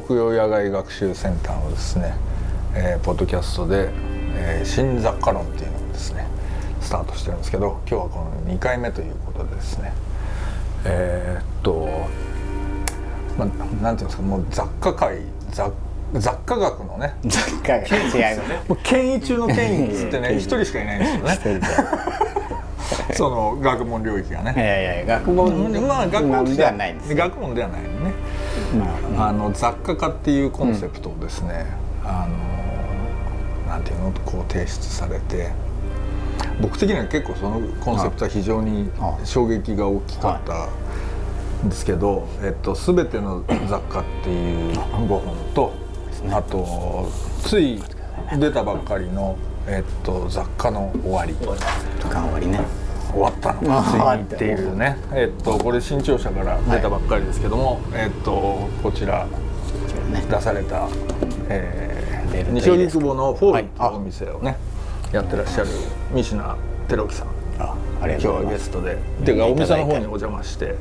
[0.00, 2.14] 国用野外学習センターのですね、
[2.74, 3.90] えー、ポッドキャストで、
[4.34, 6.26] えー、新雑貨論っていうのをですね
[6.80, 9.92] スタートしてるんですけど今日はこの2回目ということでですね
[10.84, 11.88] えー、っと、
[13.36, 15.18] まあ、なんていうんですかもう雑貨界
[15.50, 15.72] 雑
[16.14, 18.62] 雑貨学のね雑貨学 違いますね。
[18.68, 21.60] もう権威中の権威っつってね 一人しかいないんですよね。
[23.12, 24.54] その学問領域がね。
[24.56, 27.80] いやいや学問まあ学問ではないんです学問ではない
[29.16, 31.66] あ、あの雑貨化っていうコンセプトをですね、
[32.02, 34.12] うん、あのなんていうの？
[34.24, 35.52] こう提出されて。
[36.60, 38.90] 僕的には結構そのコンセプトは非常に
[39.24, 40.68] 衝撃が大きかった
[41.64, 45.22] んですけど「えっと、全ての雑貨」っていう5本
[45.54, 45.72] と
[46.30, 47.08] あと
[47.42, 47.82] つい
[48.38, 51.48] 出たばっかりの「えっと、雑貨の終わり」終
[52.32, 52.60] わりね
[53.18, 59.26] 終わったのかついにっていうね、えっと、これ新潮社から出たばっかりですけども、はい、えっと、こちら
[60.30, 60.88] 出された、
[61.48, 64.56] えー、西荻窪のフォールってお店をね、
[65.12, 65.66] やってらっしゃる
[66.12, 66.56] 三品
[66.88, 67.28] 照樹さん。
[67.58, 68.94] あありがとう今日はゲストで。
[68.94, 70.76] っていうかお店の方にお邪魔して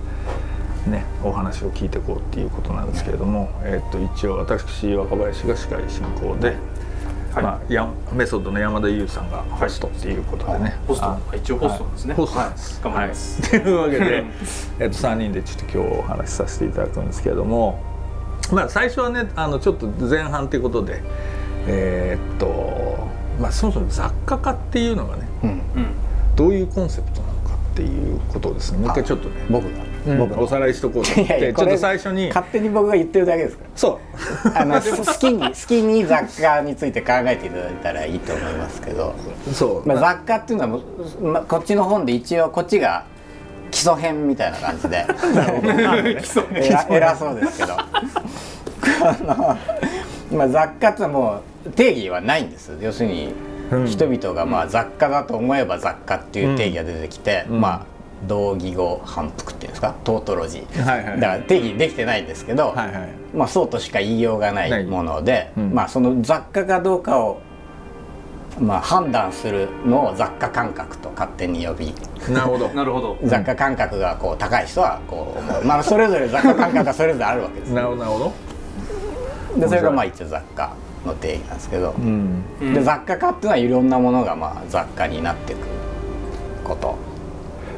[0.85, 6.55] ねお話を聞いていこうっていうことなんですけれども、えっと一応私若林が司会進行で。
[7.37, 14.25] はい、まあ、やメソッドの山田優さんがホストっていうことでね、はい、ホスト一応ホストですね、ホストです、頑張ります、 というわけで、
[14.79, 17.79] えっと3人でちょっと今日お話しさせていただくんですけれども
[18.51, 21.03] まあ最初はねあのちょっと前半ということで
[21.67, 23.07] えー、っと
[23.39, 25.61] まあそもそも雑貨化っていうのがね、うん、
[26.35, 29.45] どういうコンセプトなのかっていうことをですねもう一回ちょっとね。
[29.49, 29.86] 僕が？
[30.15, 33.69] 僕おさらいしとこうと思ってちょっと最初に勝手に僕が言ってるだけですから。
[33.75, 33.99] そ
[34.45, 34.57] う。
[34.57, 39.15] あの好きに好きに雑貨について考えていただいたらいいと思いますけど。
[39.53, 40.81] そう、まあ、雑貨っていうのは、
[41.21, 43.05] まあ、こっちの本で一応こっちが
[43.71, 45.05] 基礎編みたいな感じで。
[46.89, 47.73] 偉そうですけど。
[47.73, 49.57] あの、
[50.37, 52.71] まあ、雑貨ってもう定義はないんです。
[52.81, 53.33] 要するに
[53.85, 57.96] 人々がまあ雑貨だと思えば雑貨っていう定義が出てきて、うん、まあ
[58.27, 59.93] 同義語反復っていうんですか？
[60.03, 67.39] トートロジー、はいはい、だから定義できてないんですけど、はいはい、まあ、そうとしか言いようがないもので、うん、まあ、その雑貨かどうかを、
[68.59, 71.93] まあ、判断するのを雑貨感覚と勝手に呼び
[72.33, 72.67] なるほど。
[72.73, 73.17] なるほど。
[73.23, 78.33] 雑貨感覚がこう高い人はこう、まあ、それぞれ雑貨感覚がそれぞれあるわけです、なるほど
[79.57, 80.73] でそれがまあ一応雑貨
[81.05, 85.59] の定義なんですけど、うん、で雑貨化っていうのはいろんなものがまあ雑貨になっていく
[86.63, 86.95] こと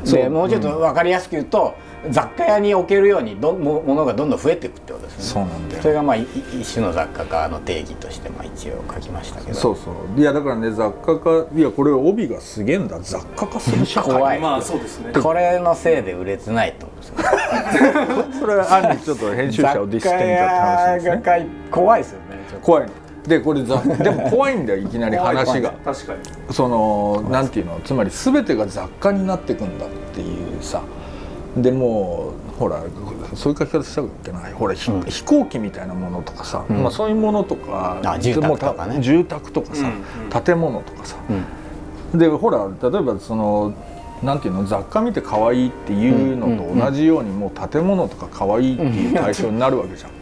[0.03, 5.23] でもうちょっと分かりやすく言うと、うん、雑貨屋に置けるようにどもものがどんどん増えていくってことですね。
[5.23, 5.81] そうなんだよ。
[5.81, 9.57] それがまあ一種の雑貨化の定義としてまあ一応書きましたけど。
[9.57, 10.19] そうそう。
[10.19, 12.99] いやだからね雑貨化いやこれ帯がすげえんだ。
[13.01, 14.13] 雑貨化する社会。
[14.13, 14.39] 怖い。
[14.39, 15.13] まあそうですね。
[15.21, 17.15] これのせいで売れてないと思うんですよ。
[18.39, 21.47] それはあるちょっと編集者をディスってんじゃって話ですね。
[21.71, 22.25] 怖いですよね
[22.61, 22.89] 怖い
[23.29, 25.71] でこれざでも怖いんだよいきなり話が。
[25.85, 26.19] 確かに。
[26.53, 30.81] そのなんていうのつまり全てが雑貨になっていくんだっていうさ。
[31.55, 32.83] でもほら
[33.33, 37.99] そういう書き方したっけなほら、うん、飛行機みたいなものとかさ、うん、まあ、そういうものとか。
[38.19, 41.15] 住宅とか、ね、住宅とかさ、うん、建物とかさ、
[42.13, 43.73] でほら例えばその
[44.21, 50.18] なんていうの雑貨見て可愛いっていうのと同じようにもう建物とか可愛いっていう対象になるわけじゃん。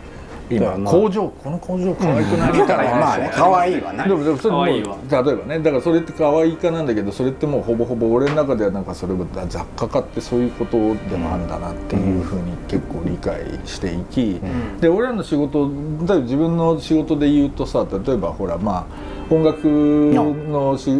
[0.49, 0.77] 今。
[0.89, 3.31] 工場この工場可愛くないみたいなまあね。
[3.33, 9.13] 可愛いわねでもでもそれ例えばねだからそれって可愛いかなんだけどそれってもうほぼほぼ俺の中ではなんかそれ
[9.49, 14.39] 雑貨化ってそういうことでもあるんだなっていうふうに結構理解していき、
[14.79, 20.91] で俺らの仕事例えば自分の仕事で言うとさ例えばほらまあ音楽のし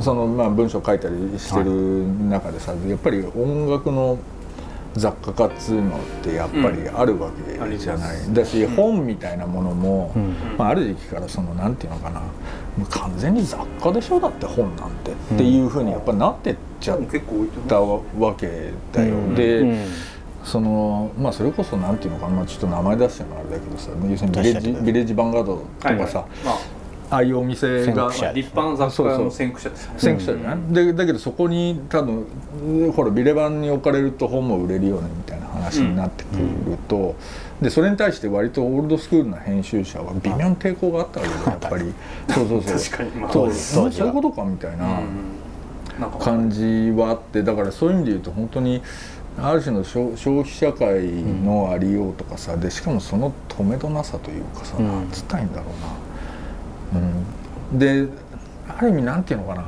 [0.00, 4.18] そのまあ文章書いたりしてる中でさやっぱり音楽の
[4.94, 12.22] 雑貨化っつうのってやっぱりあるわけじゃない、うん、だし、本みたいなものも、うん、まあ、ある時期からそのなんていうのかな。
[12.90, 14.18] 完全に雑貨でしょ？
[14.18, 17.00] だって本なんて、っていうふうにやっぱなってっちゃっ
[17.68, 19.86] たわけだよ、で、
[20.42, 26.24] そのまあそれこそなんていうのかな、まあ、ちょっと名前出してもあれだけどさ要するにビレッジヴァンガードとかさ、はいはい。
[26.46, 26.58] あ
[27.10, 28.08] あいうお店が。
[28.08, 29.94] 立派な雑貨の先駆者ですね。
[29.96, 32.26] 先駆者じゃない、でだけどそこに多分
[32.92, 37.16] ほらビレバンに置かれると本も売れるよねみたいな話になってくると、
[37.58, 41.94] うん、でそれに対して割とオールドスクールな編集者は微妙に抵抗があったわけでやっぱり。
[42.28, 42.78] そうそうそう。
[42.78, 43.52] 確かに、まあ、そう。
[43.52, 44.06] そう。
[44.06, 45.00] いうことかみたいな
[46.18, 48.82] 感じはあってだからそういう意味で言うと本当に
[49.36, 51.08] ある種の消費社会
[51.42, 56.13] のありようとかさでしかもその止めどなさというかさ、うん、つったいんだろうな
[56.94, 58.06] うん、で
[58.68, 59.64] ある意味なんていうのかな。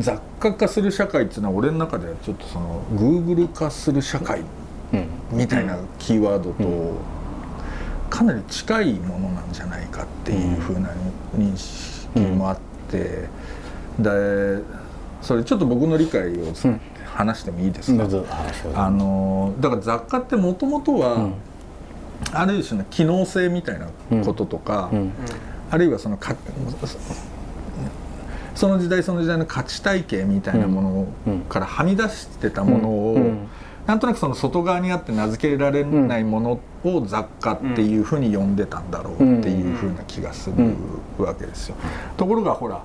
[0.00, 4.42] 雑貨化する社会っていうのは俺の中ではちょっとそのグーグル化する社会
[5.30, 6.94] みたいなキーワードと、
[8.08, 10.88] かなり近いものなんじゃないかっていうふうな
[11.36, 12.58] 認識もあっ
[12.90, 13.28] て、
[13.98, 14.62] で
[15.20, 16.80] それちょっと僕の理解をうん。
[17.14, 18.08] 話してもいいですか、
[18.74, 21.34] あのだから雑貨ってもともとは、うん
[22.32, 23.88] ある種の機能性みたいな
[24.24, 25.12] こととか、うん。
[25.70, 26.36] あるいはそのか
[28.54, 33.48] その時代その時代の価値体系みたいなものからはみ出してたものを、うん。
[33.86, 40.74] なんとなくその外側にあって名付けられないものを雑貨っていうふうに呼んでたんだろうっていうふうな気がする
[41.22, 41.76] わけですよ。
[42.16, 42.82] ところがほら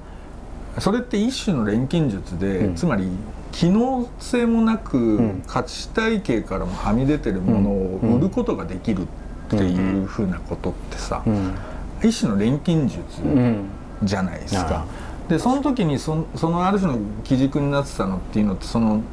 [0.79, 2.75] それって一種の錬金術で、うん。
[2.75, 3.07] つまり
[3.51, 5.43] 機能性もなく、ん。
[5.47, 9.05] 価値体系からもはみ出てるものを売ることができるっ
[9.49, 11.55] ていうふうなことってさ、うん。
[12.01, 13.65] 一種の錬金術うん。
[14.03, 14.85] じゃないですあか。
[15.27, 19.03] でその時にそそのある種の基軸になってたのっていうのってその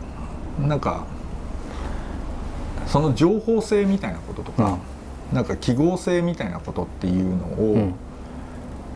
[0.66, 1.04] なんか
[2.86, 4.78] その情報性みたいなこととか、
[5.32, 7.94] なんか記号性みたいなことっていうのを、うん。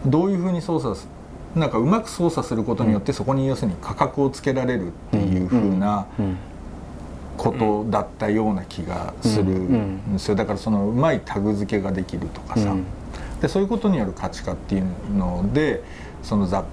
[0.06, 1.08] どういうふうに操作す
[1.54, 6.36] なんかうまく操作することによってそこに要するに価格をつけられるっていうふうなうん。
[7.36, 10.34] ことだったような気がするんですよ。
[10.34, 12.84] だからそのうまいタグ付けができるとかさ、うん。
[13.40, 14.84] でそういうことによる価値化っていう
[15.16, 15.82] ので
[16.22, 16.66] その雑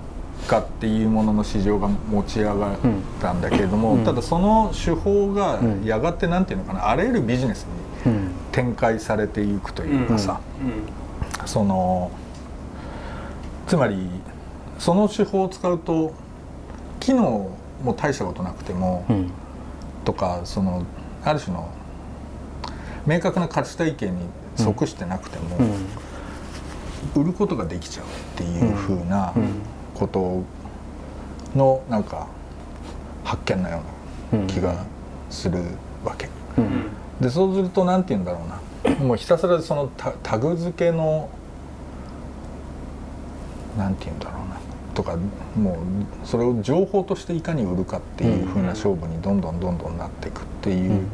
[0.46, 2.78] 貨っていうものの市場が持ち上がっ
[3.22, 4.04] たんだけれども、うん。
[4.04, 7.66] ただその手法がうんやがてなんていうのかなあらゆるビジネス
[8.06, 8.32] にうん。
[8.52, 10.42] 展開されていくというかさ、
[11.40, 11.48] うん。
[11.48, 12.12] その
[13.68, 14.10] つまり
[14.80, 16.14] その手法を使うと
[17.00, 17.50] 機能
[17.84, 19.32] も大したことなくても、うん。
[20.06, 20.84] とかその
[21.24, 21.70] ある種の
[23.06, 24.18] 明確な価値体系に
[24.56, 25.58] 即してなくても、
[27.16, 29.34] 売ることができちゃうっていうふうな
[29.94, 30.44] こと
[31.56, 32.28] のなんか
[33.24, 33.82] 発見なよ
[34.34, 34.86] うな気が
[35.30, 35.62] する
[36.04, 36.28] わけ。
[36.28, 36.66] ううん。
[36.66, 36.86] ん
[37.22, 39.06] でそうすると何て言うんだろうな。
[39.06, 41.30] もうひたすらそのタタグ付けの
[43.78, 44.57] 何て言うんだろうな
[44.98, 45.16] とか
[45.56, 51.08] もうそれを情報としていかに売るかっていうふうな勝負にどんどんどんどんなっていくっていううん。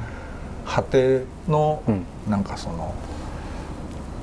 [0.66, 2.06] 果てのうん。
[2.32, 2.94] なんかその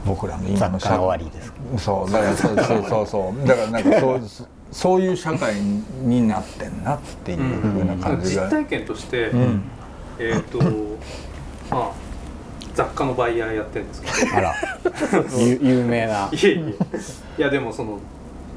[0.07, 1.59] 僕らの今の雑貨の終わりですか？
[1.79, 4.23] そうだからそうそうそうそうだからなんかそう
[4.73, 8.45] そういう社会になってんなっていうふうな感じが。
[8.45, 9.63] 実体験として、うん。
[10.19, 10.59] えっ、と
[11.71, 11.91] まあ
[12.75, 14.37] 雑貨のバイヤーやってるんですけど。
[14.37, 14.55] あら。
[15.37, 16.31] ゆ有名な。
[16.33, 17.39] いえいえ。
[17.39, 17.99] いやでもその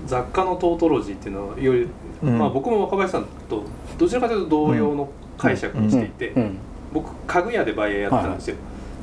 [0.06, 1.88] 雑貨のトートロジーっていうのはより、
[2.24, 2.38] うん。
[2.38, 3.64] まあ、僕も若林さんと
[3.98, 6.58] どちらかというと同様の解釈をしていて、うん。
[6.94, 8.56] 僕家具屋でバイヤーやってたんですよ、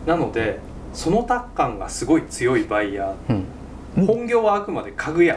[0.06, 0.58] なので
[0.92, 3.44] その他感がすごい強いバイヤうん。
[4.04, 5.34] ー本業はあくまで家具屋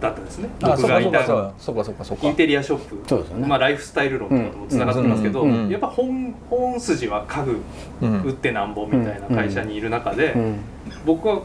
[0.00, 0.48] だったんですね。
[0.60, 2.26] うか僕がいたそうかそうかそうか。
[2.26, 2.98] インテリアショップ。
[3.08, 3.46] そうですよね。
[3.46, 7.60] まあ、ライフスタイル論とかともつながってますけど、やっぱ本本筋は家具
[8.02, 8.22] うん。
[8.24, 10.58] 売ってなんぼみたいな会社にいる中で、うん。
[11.06, 11.40] 僕は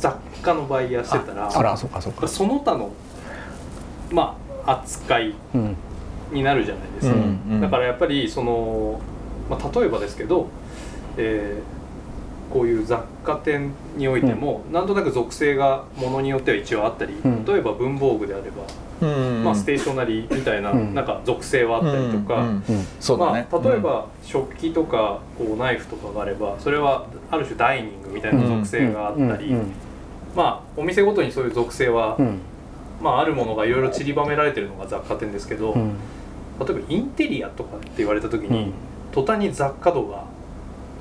[0.00, 2.26] 雑貨のバイヤーしてたらあらそうかそうか。
[2.26, 2.90] その他の
[4.10, 5.76] まあ扱いうん。
[6.32, 7.60] になるじゃないですか、うんうん。
[7.60, 9.00] だからやっぱりその、
[9.50, 10.46] まあ、例えばですけど、
[11.16, 11.80] えー
[12.52, 17.44] こういう雑貨店においても、なんとなく属性がものによっては一応あったり、うん。
[17.44, 19.44] 例えば文房具であれば、うん。
[19.44, 20.92] まあ、ステーショナリーみたいな,、うん。
[20.92, 22.48] なんか属性はあったりとか、うん。
[22.48, 22.54] うん。
[22.54, 22.62] うん。
[22.98, 23.46] そうだね。
[23.52, 29.72] まあ、例えば食器とかこうナイフとかがあればそれはある種ダイニングみたいな属性があったり、うん
[30.34, 32.38] まあお店ごとにそういう属性は、うん。
[33.00, 35.96] まあ、あるものがいろいろ散りばめられてるのが雑貨店ですけど、うん。
[36.58, 38.72] 例えばインテリアとかって言われた時に、うん。
[39.12, 40.24] 途端に雑貨度が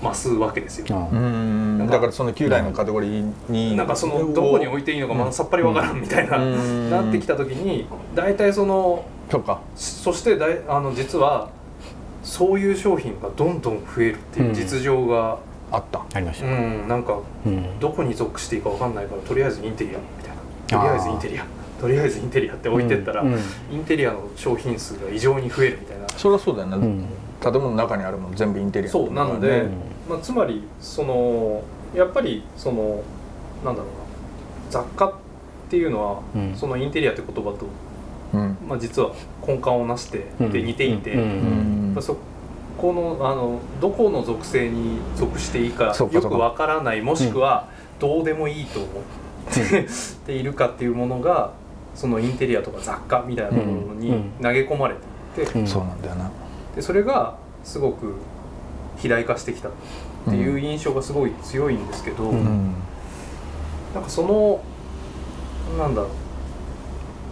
[0.02, 0.86] 増すわけですよ。
[0.92, 1.88] あうん。
[1.90, 6.90] だからその旧来のカテゴリーになんかそのどこに置いていいのかまださっぱりわからんみたいな、うん。
[6.90, 11.50] なってきた時に大体そのそうかそしてだいあの実は
[12.24, 15.40] そういう商品がどんどん増えるっていう実情が、
[15.72, 16.02] あった。
[16.14, 17.80] ありましうたんなんかうん。
[17.80, 20.40] どこに属していいかわかんないからとりあえずインテリアみたいな。
[20.68, 21.46] とりあえずインテリア。
[21.80, 23.32] とりあえずインテリアって置いてったら、うん。
[23.72, 26.08] インテリアの商品数が異常に増えるみたいな。
[26.10, 27.06] それはそうだよね、うん。
[27.42, 29.72] 建物の中にあるもん全部インテリアそうなので、うん
[30.10, 31.64] まあ、つまりその
[31.96, 33.02] やっぱりその
[33.64, 34.00] なんだろうな。
[34.70, 35.14] 雑貨っ
[35.70, 36.56] ていうのは、うん。
[36.56, 37.66] そのインテリアって言葉と、
[38.34, 38.58] うん。
[38.68, 39.12] まあ、実は
[39.48, 41.22] 根幹をなしてで似ていて、うん。
[41.22, 41.92] うん。
[41.96, 42.20] まあそこ
[42.94, 47.68] のあのどこの属性に属していいかよくわからないもしくは
[48.00, 48.92] どうでもいいと思っ
[49.54, 49.88] て
[50.26, 51.52] ているかっていうものが
[51.96, 54.32] そのインテリアとか雑貨みたいなところにうん。
[54.42, 54.96] 投げ込まれ
[55.36, 55.68] ていって、うん。
[55.68, 56.32] そうなんだよな。
[56.76, 58.16] でそれがすごく
[58.96, 59.72] 肥大化してきたっ
[60.30, 64.62] ていう印象がすごい強いんですけど、なんかその
[65.78, 66.08] なんだろ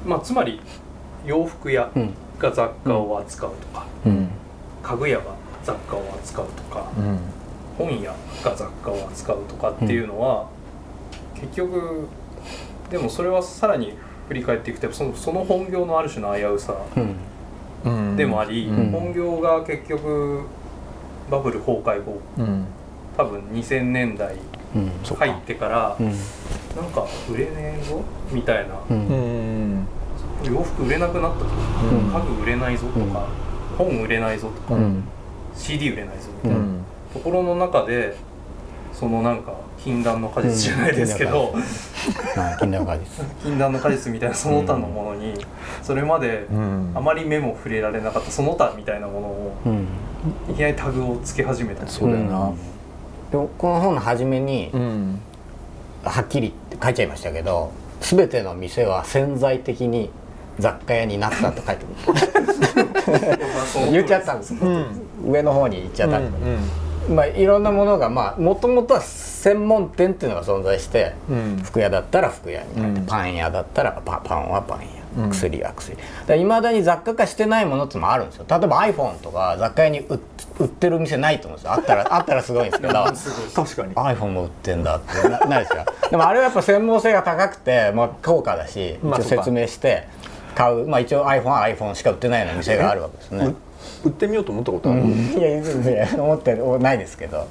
[0.06, 0.10] う。
[0.10, 0.60] まあつまり
[1.25, 2.13] 洋服屋うん。
[2.39, 4.30] が雑貨を扱うとか、うん。
[4.84, 5.24] 家具屋が
[5.67, 7.19] 雑貨を扱うとか、うん。
[7.77, 10.47] 本屋が雑貨を扱うとかっていうのは、
[11.36, 12.07] 結局
[12.89, 13.93] でもそれはさらに
[14.29, 16.74] 振り返っていくとそのその本業のある種の危うさ
[18.15, 18.91] でもあり、うん。
[18.91, 20.43] 本業が結局
[21.29, 22.65] バブル崩壊後うん。
[23.17, 24.36] 多分2000年代
[24.74, 26.05] 入ってから、うん。
[26.07, 29.07] なんか売れねえぞみたいな、うん。
[29.07, 29.88] うん
[30.43, 31.45] 洋服売れなくなったぞ、
[31.91, 32.13] うん。
[32.13, 33.27] 家具売れないぞとか、
[33.77, 35.03] 本売れないぞとか、うん
[35.57, 36.83] CD 売れないぞみたいな、うん。
[37.13, 38.15] ところの中で
[38.93, 43.25] そのなんか禁断の果実じゃないですけど、はい禁断果実。
[43.43, 45.33] 禁断の果実みたいなその他のものに、
[45.83, 46.91] それまでうん。
[46.95, 49.87] あまり目も触れられなかったその他みたいなものをうん。
[50.49, 52.01] いきなりタグをつけ始めたんですよ。
[52.01, 52.51] そうだよな。
[53.31, 55.19] でもこの本の初めにうん。
[56.03, 60.09] はっきりって書いちゃいましたけど全ての店は潜在的に
[60.57, 61.85] 雑貨屋になったと書いて
[63.91, 64.53] 言っちゃったんです。
[64.53, 64.85] うん
[65.25, 66.27] 上の方に行っちゃった、うん
[67.09, 71.62] まあいろんなものがまあもともとは専門店っていうのが存在してうん。
[71.63, 73.05] 服屋だったら服屋に書いて、うん。
[73.05, 74.79] パン屋だったらパパンはパン
[75.17, 75.29] 屋、うん。
[75.29, 75.97] 薬は薬。
[76.41, 78.45] いまだに雑貨化してないものってのもあるんですよ。
[78.50, 80.19] 例えば iPhone とか雑貨屋に売
[80.59, 81.74] 売ってる店ないと思うんですよ。
[81.74, 82.93] あったら あったらすごいんですけど。
[82.93, 83.15] 確
[83.75, 83.95] かに。
[83.95, 90.07] iPhone も売ってんだってなないですかでもあれはやっぱ専門性が高くて、まあ、高価だしまあ一応説明して
[90.55, 93.53] 買う、まあ、一応 iPhone は iPhone しか売ってないような店があるわけですね
[94.03, 97.48] 売ってみようと思ったことある、いやいやいや思ってないですけど。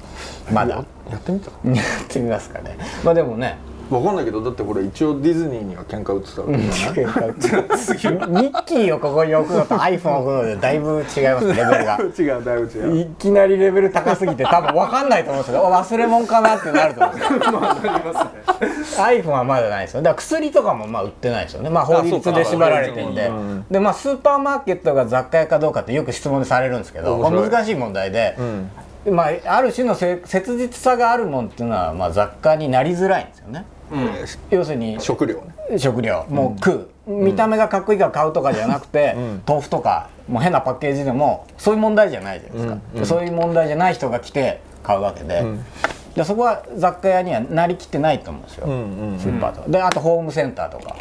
[0.51, 0.75] まだ。
[0.75, 1.51] ややってみた？
[1.51, 2.77] やってみますかね。
[3.03, 3.57] まあでもね
[3.89, 8.29] わかんないけどだってこれ一応ディズニーには喧嘩売ってたわけじゃない？
[8.29, 11.97] ミッキーをここに置くのと iPhone を置くのでだいぶ違いますレベルが。
[12.17, 12.97] 違うだいぶ違う。
[13.01, 17.39] いきなりレベル高すぎて多分分かんないと思うんですよ忘れ物かなってなると思うんですよ。
[17.59, 18.31] まあなりますね。
[18.97, 21.69] iPhone はまだないですよだから薬とかもまあ売ってないですよね。
[21.69, 23.31] まあ法律で縛られてんで。
[23.71, 28.69] でまあスーパーマーケットが雑貨屋かどうかってよく質問でされるんですけど難しい問題で、うん。
[29.09, 33.63] まあ、ある種のせ切実さがあるもんっていうのは、まあ、雑貨になりづらいんですよね
[34.49, 35.79] 要するに食料ね。
[35.79, 36.25] 食料。
[36.29, 39.41] もう食う、見た目がかっこいいから買うとかじゃなくて、うん。
[39.47, 42.99] 豆腐とかもう変なパッケージでもそういう問題じゃないじゃないですか、うん。
[42.99, 43.05] うん。
[43.05, 45.63] そういう問題じゃない人が来て買うわけで,、ん。
[46.15, 49.69] でそこは雑貨屋にはなりきってないと思うんですよ、うんうんスーパーとか。
[49.69, 50.95] であとホームセンターとか。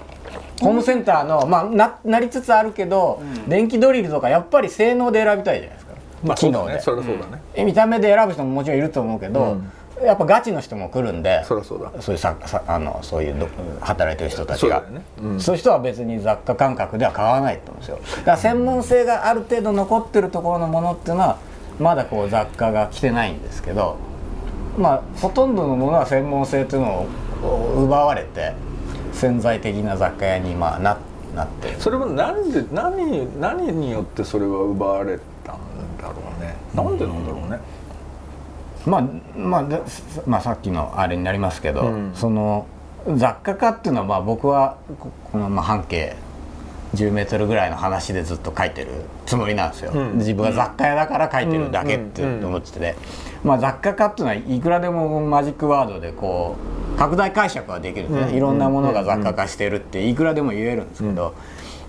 [0.60, 5.92] ホームセンターの、まあ、ななりつつあるけど、電気ドリルとかやっぱり性能で選びたいじゃないですか、
[6.24, 6.80] まあ機能で。
[7.26, 7.42] ね。
[7.54, 9.58] え見た目で選ぶ人ももちろんいると思うけど、
[10.02, 12.02] やっぱガチの人も来るんでそそうだ。
[12.02, 13.48] そういうささあのそういうど
[13.80, 14.82] 働いてる人たちが。
[14.82, 15.02] そうね。
[15.22, 15.40] うん。
[15.40, 17.98] そういう人は別に雑貨感覚では買わないと思うんですよ。
[18.18, 21.38] だから専門性がある程度残ってるところのものっていうのは
[21.78, 23.96] まだこう雑貨が来てないんですけど
[24.78, 27.06] まあほとんどのものは専門性っていうの
[27.42, 28.54] を奪われて
[29.12, 30.98] 潜在的な雑貨屋にまあな
[31.34, 31.80] なってる。
[31.80, 35.58] それは何で何に何によってそれは奪われたん
[35.98, 36.54] だろうね。
[36.74, 37.58] なんでなんだろうね
[38.86, 39.02] まあ
[39.36, 39.80] まあで
[40.26, 42.12] まあ、さっきのあれになりますけど、うん。
[42.14, 42.66] その
[43.16, 46.16] 雑貨家っていうのはまあ僕はここのまあ半径
[46.94, 48.90] 10メートルぐらいの話でずっと書いてる
[49.26, 50.18] つもりなんですよ、うん。
[50.18, 52.44] 自分が雑貨屋だから書いてるだけってうん。
[52.46, 52.94] 思ってて、
[53.44, 56.56] まあ、雑貨家っていうのはいくらでもマジックワードでこ
[56.94, 58.36] う拡大解釈はできるんですね、うん。
[58.36, 61.34] いろんなものが雑貨化してるっていくらでも言えるんですけど、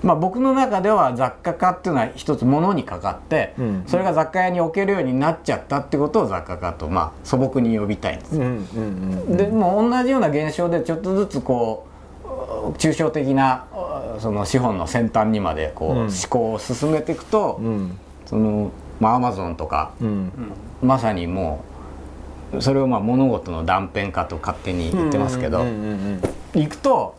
[0.03, 3.83] まあ、僕の中では雑貨家っていうのは一つものにかかって、うん。
[3.87, 8.37] それが雑貨屋に置けるようになっちゃったってことを雑貨家とまあ素朴に呼びたいんです
[9.37, 11.87] でもう同じような現象でちょっとずつこ
[12.23, 15.99] う抽象的な uh, その資本の先端にまでこう、うん。
[16.01, 17.97] 思考を進めていくと、うん。
[18.25, 20.31] そのまあアマゾンとかうん。
[20.81, 21.63] まさにも
[22.53, 25.65] うそれをまあ物事の断片化と勝手に言ってますけど、
[26.53, 27.16] 行くと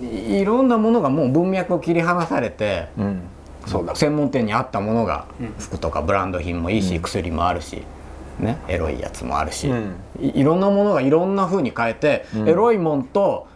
[0.00, 3.04] いいろんなものがもう文脈を切り離されて、うん。
[3.04, 3.22] うん
[3.66, 3.94] そうだ。
[3.94, 5.54] 専門店に合ったものがうん。
[5.58, 7.02] 服とかブランド品もいいし、うん。
[7.02, 7.82] 薬もあるし、
[8.38, 9.94] ね、エロいやつもあるし、うん。
[10.20, 12.48] いいろんなものがいろんな風に変えて、うん。
[12.48, 13.46] エロいもんと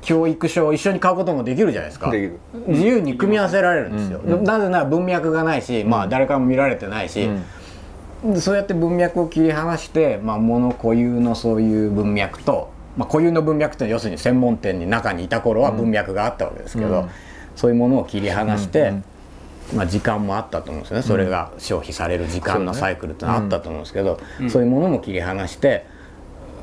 [0.00, 2.10] 教育書を一緒に買うこともできるじゃないですか。
[2.10, 2.40] できる。
[2.68, 4.32] 自由に組み合わせられるんですよ、うん。
[4.32, 4.44] うん。
[4.44, 7.28] なぜなら文脈がないし、まあ誰からも見られてないし、
[8.38, 17.10] そうやって文脈を切り離して、まあ、物固有のそういう文脈と、まあ、固有の文脈って要するに専門店に中にいた頃は文脈があったわけですけど、うん。
[17.56, 19.04] そういうものを切り離して、うん
[19.74, 21.02] まあ、時間もあったと思うんですよね。
[21.02, 25.86] それが消費される時間のサイクルってのはあったと思うんですけど、そういうものも切り離して、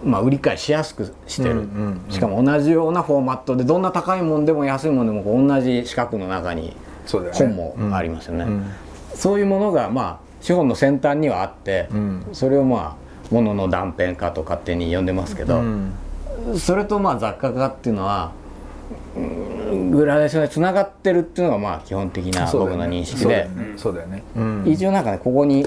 [0.03, 1.67] まあ、売り買いしやすくしてる、
[2.09, 6.75] しかも同じようなフォーマットでどんな高いもんでも安いもんでも同じ四角の中に
[7.33, 8.43] 本もありますよね。
[8.43, 8.65] うん。
[9.15, 12.27] そういうものがまあ資本の先端にはあって、うん。
[12.33, 12.95] それをま
[13.31, 15.93] あものの断片化と勝手に呼んでますけど、うん
[16.55, 18.31] それとまあ雑貨化っていうのは
[19.15, 19.19] う
[19.75, 23.49] んグラデーションでつながってるっていうのがまあ基本的な僕の認識で、
[24.65, 25.65] 一応なんかねここに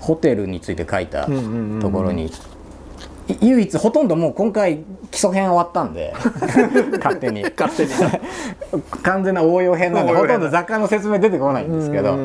[0.00, 2.30] ホテルについて書いたところに、
[3.42, 6.14] 唯一ほとんどもう今回基礎編終わったんで
[6.98, 7.42] 勝手に。
[7.42, 7.90] 勝手に。
[9.02, 12.16] 完全な応用編なんでほとんど雑貨の説明出てこないんですけど、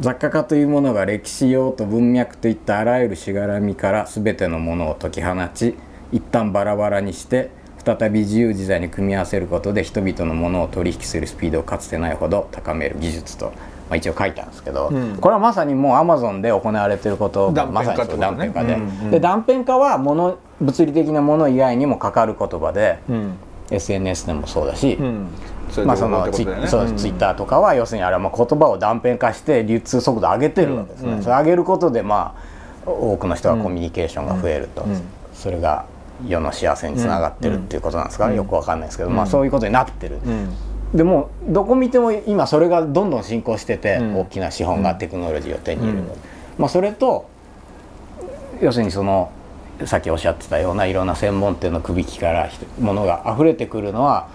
[0.00, 5.74] 雑貨家というものが歴史用と文脈といったあらゆるしがらみから全てのものを解き放ち
[6.12, 7.50] 一旦バラバラにして
[7.84, 13.52] 再び自由自在に組み合わせることで人々のものを取引するスピードをかつてないほど高める技術と、ま
[13.90, 19.20] あ、一応書いたんですけど、うん、これはまさにもうアマゾンで行われてることがまさに断片化で、うんうん、で。
[19.20, 23.34] 断片化はもの物理的なもの以外にもかかる言葉で、うん、
[23.70, 24.98] SNS でもそうだし、
[25.84, 32.34] まあそのツイッターとかは要するにあれはまあ言葉を断片化して流通速度上げてるわけですね、それ上げることでま
[32.86, 34.84] あ多くの人がコミュニケーションが増えると、
[35.32, 35.86] それが
[36.26, 40.18] 世の幸せにつながってるっていうことなんですか、うん、よくわかんないですけど、まあそういうことになってる。
[40.94, 46.04] でもどこ見ても今それがどんどん進行してて、大きな資本がテクノロジーを手に入れる
[46.58, 47.28] まあ、それと
[48.60, 49.30] 要するにその
[49.84, 54.28] さっきおっしゃってたようないろんな専門店の首引きからものが溢れてくるのは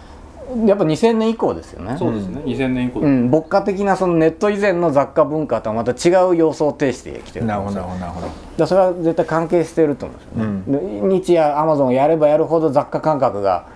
[0.65, 1.95] やっぱ2000年以降ですよね。
[1.97, 2.41] そうですね。
[2.45, 2.99] 2000年以降。
[2.99, 8.27] うん、牧歌的なそのネット以前の雑貨文化とはまた違う様相を呈してきてるなるほどなるほど。
[8.57, 10.99] だそれは絶対関係してると思うんですよね。
[10.99, 13.67] うん、日夜アマゾンをやればやるほど雑貨感覚が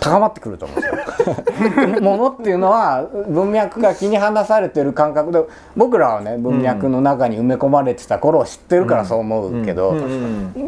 [0.00, 2.00] 高まってくると思うんですよ。
[2.00, 5.40] ものっていうのは文脈が気に離されてる感覚で
[5.76, 9.94] 僕らはね文脈の中に埋め込まれてた頃を知ってるからそう思うけど、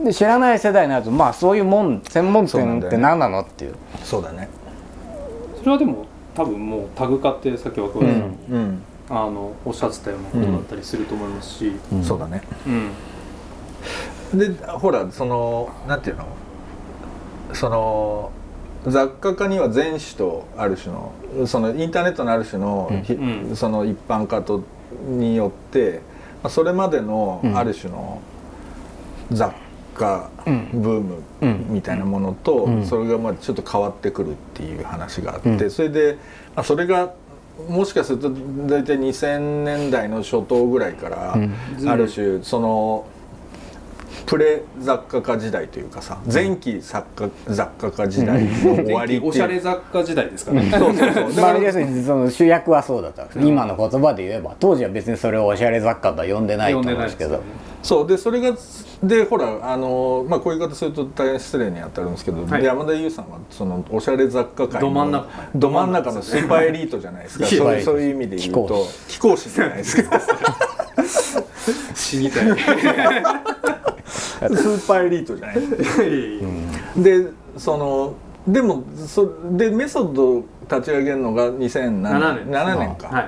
[0.04, 3.74] で知らない世代になるとまあそういうもん専門店って何なのっていう。
[4.04, 4.48] そうだね。
[5.66, 12.40] それはでも多分もうタグ化ってさっき若林さんも、うん、あのおっしゃってたようなことだったりすると思いますし、うん、そうだね、
[14.32, 16.26] うん、でほらそのなんていうの？
[17.52, 18.30] その
[18.86, 21.12] 雑貨家には全種とある種の
[21.48, 22.88] そのインターネットのある種の,、
[23.56, 24.62] その一般化と
[25.08, 26.00] によって
[26.48, 28.22] それまでのある種の
[29.32, 29.52] 雑
[29.96, 30.30] 化
[30.72, 31.22] ブーム
[31.68, 36.18] みたいなものと、それがまあちょっと変わってくるっていう話があって、それで、
[36.54, 37.14] まあ、それが
[37.68, 41.36] もしかすると大体2000年代の初頭ぐらいから
[41.86, 43.06] ある種その
[44.24, 48.50] プレ雑貨家時代というかさ前期雑貨雑貨家時代の
[48.84, 51.32] 終わりおしゃれ雑貨時代ですかね、そうそうそう。
[51.42, 57.42] まあ要するにその主役はそうだった今の言葉で言えば当時は別にそれをおしゃれ雑貨とは呼んでないと思うんですけど。
[57.82, 58.56] そうでそれが
[59.04, 64.88] でほらあの、まあ、こういう言い方すると大変失礼に当たるんですけど、はい、山田優さんはそのおしゃれ雑貨界の
[65.54, 66.16] ど真ん中。
[66.16, 67.46] のスーパーエリートじゃないですか。
[67.46, 70.20] そうそういう意味で言うと貴公子じゃないですか。
[71.94, 72.46] 死にたい
[74.48, 76.46] スーパーエリートじゃない、う
[76.98, 78.14] ん、でその
[78.46, 82.96] でもそでメソッド立ち上げるのが2007年 ,7 年。
[82.96, 83.20] か、は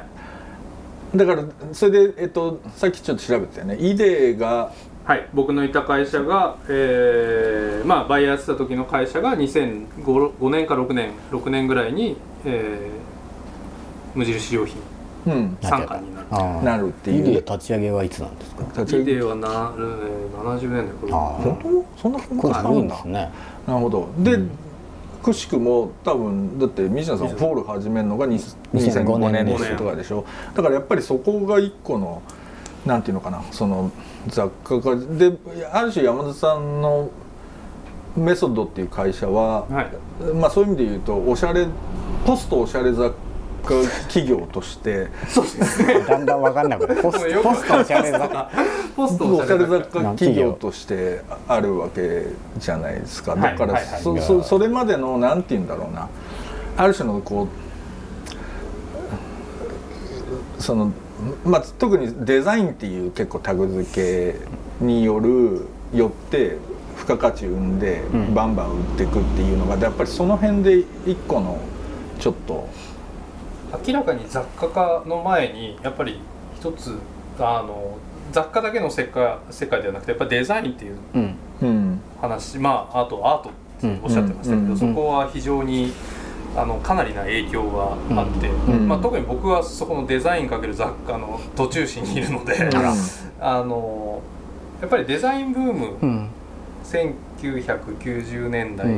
[1.15, 3.77] い、だからそれで、えっと、さっきちょっと調べてたよね。
[3.79, 4.73] イデーが
[5.05, 5.27] はい。
[5.33, 14.77] 僕のいた会社が、えー、まあバイヤーしてた時の会社が2005年か6年6年ぐらいに、えー、無印良品
[15.61, 16.65] 参加になる。
[16.65, 17.37] なるっていう。
[17.37, 18.99] 立ち上げはいつなんですか？
[18.99, 23.31] イデはな70年代頃本当そんな古いんですね
[23.67, 24.51] なるほどで、うん
[25.21, 32.23] くしくも多分だって水野さんフォール始めるのが2005年ですとかでしょだからやっぱりそこが一個の
[32.87, 33.91] なんていうのかなその
[34.29, 35.37] 雑貨家で
[35.73, 37.11] ある種山田さんの
[38.17, 41.67] メソッドっていう会社は、はい、まあそういう意味で言うとおしゃれ
[42.25, 43.13] ポストおしゃれ雑
[43.63, 46.01] 企業としてそうですね。
[46.01, 47.03] だんだん分かんなくなる。
[47.03, 48.51] ポスポストおしゃれ雑貨。
[48.97, 53.37] ポストおしゃれ雑貨企業としてあるわけじゃないですか。
[53.37, 56.09] だからそそそれまでのなんて言うんだろうな。
[56.77, 57.49] ある種のこ
[60.59, 60.93] うその
[61.45, 66.57] まあ特にデザインっていう結構タグ付けによるよって
[66.97, 68.03] 付加価値生んで
[68.35, 71.59] バンバン売っていくっていうのがやっぱりその辺で一個の
[72.21, 72.69] ちょっと
[73.87, 76.21] 明らかに雑貨化の前にやっぱり
[76.59, 76.99] 一つ
[77.39, 77.99] あの
[78.33, 80.97] 雑貨だけの世界世界ではなくてやっぱデザインっていう
[82.21, 85.93] 話、うん、まああとアートっておっしゃってましたけど、そこは非常に
[86.57, 92.69] あのかなりな影響があって、まあ、特に僕はそこのデザインかける雑貨の途中心にいるので、
[93.41, 94.21] あの
[94.81, 96.29] やっぱりデザインブーム、
[96.85, 98.89] 1990年代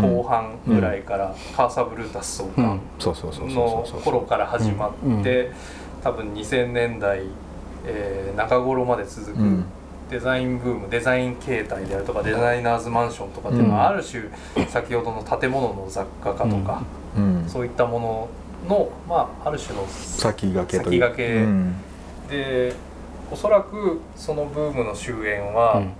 [0.00, 5.50] 後半ぐらいからカーサ・ブルータス創刊の頃から始まって
[6.02, 7.22] 多分2000年代、
[7.84, 9.64] えー、中頃まで続く
[10.10, 14.24] デザインブームデザイン形態であるとかデザイナーズマンションとかっていうのはある種
[14.66, 16.82] 先ほどの建物の雑貨化とか
[17.46, 18.28] そういったもの
[18.68, 22.34] の、まあ、ある種の先駆け先駆け。
[22.34, 22.74] で
[23.30, 25.92] おそらくそのブームの終焉は、うん。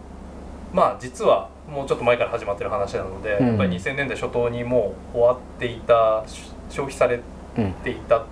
[0.72, 3.46] まあ実はもうちょっと前から始まってる話なので、うん。
[3.48, 7.20] やっぱり2000年代初頭にもう終わっていたし消費され
[7.58, 8.24] うんていた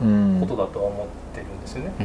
[0.00, 0.38] うん。
[0.40, 1.92] ことだとは思ってるんですよね。
[2.00, 2.02] う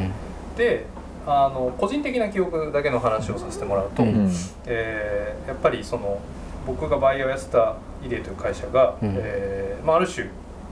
[0.54, 0.56] ん。
[0.58, 0.86] で
[1.26, 4.30] あの個人的な記憶だけの話をさせてもらうと、うん。
[4.66, 6.20] えーやっぱりその
[6.66, 9.14] 僕がバイオやスタイデーという会社が、うん。
[9.18, 10.28] えーまあ、ある種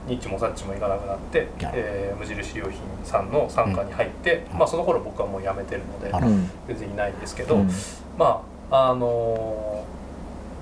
[0.08, 4.58] ニッチもサッチもいかなくなって、えー無印良品さんの傘下に入って、うん。
[4.58, 6.50] まあ、その頃僕はもう辞めてるのでうん。
[6.68, 7.70] 別にいないんですけど、うん。
[8.18, 9.81] まああのー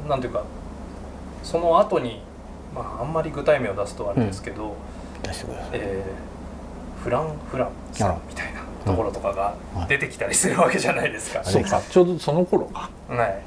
[0.09, 0.45] なんていうか
[1.43, 2.23] その後に
[2.75, 4.75] まああんまり具体名を出すとあれですけど、
[5.23, 5.69] 出してください。
[5.75, 6.31] えー
[7.03, 9.89] フランフランさんみたいなところとかがうん。
[9.89, 11.43] 出てきたりするわけじゃないですか。
[11.43, 11.81] そうか。
[11.89, 12.91] ちょうどその頃か。
[13.09, 13.39] はい、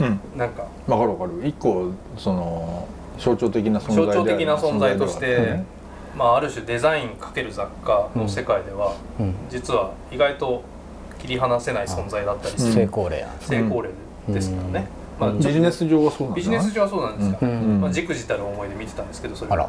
[0.00, 0.20] うん。
[0.36, 0.64] なんか。
[0.88, 1.46] わかるわかる。
[1.46, 4.12] 一個その象徴的な存在である。
[4.12, 5.64] 象徴的な存在として、存在ではある
[6.16, 9.34] まあ、ある種デザイン×雑貨の世界では、うん。
[9.48, 10.62] 実は意外と
[11.20, 12.74] 切り離せない存在だったりすうん。
[12.74, 13.90] る成功例成功例
[14.28, 17.80] ですからね、まあ、ビジネス上はそうなんビジネス上はそうなんですが、うん。
[17.80, 19.50] まあ、じくじたる思いで見てたんですけどそれ。
[19.50, 19.68] はあら。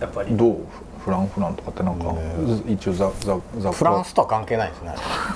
[0.00, 0.36] やっぱり。
[0.36, 0.56] どう？
[1.04, 2.64] フランフランとかってなんかうん。
[2.68, 4.94] 一応ザザザフランスとは関係ないですね。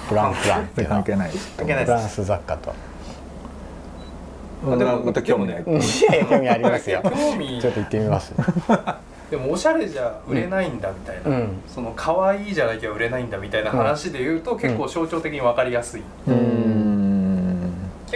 [0.09, 1.57] フランフランって関係ないです。
[1.57, 1.95] 関係ないです。
[1.95, 2.75] フランス雑貨と。
[4.65, 5.65] までもまた興味ない。
[5.65, 7.03] 興味ありますよ。
[7.03, 8.33] 興味ちょっと行ってみます。
[9.31, 11.49] でもおしゃれじゃ売れないんだみたいな、うん。
[11.67, 16.76] その可愛いじゃなきゃ売れないんだみたいな話で言うと、結構象徴的に分かりやすい、うーん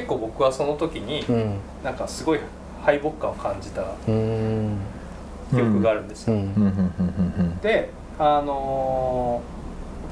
[0.01, 1.55] 結構僕はその時にうん。
[1.85, 2.41] なんかすごい
[2.85, 4.77] 敗北感を感じたうん。
[5.51, 6.37] 記憶があるんですよ、
[7.63, 9.61] であのー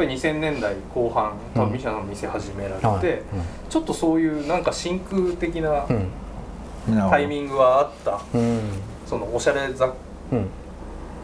[0.00, 1.68] やっぱり2000年代後半多うん。
[1.70, 3.22] 分ミシャの店始められて、はい
[3.68, 4.62] ちょっとそういうなん。
[4.62, 5.86] か真空的な
[7.10, 8.60] タイミングはあったうん。
[9.06, 9.90] そのおしゃれ雑
[10.32, 10.46] うん。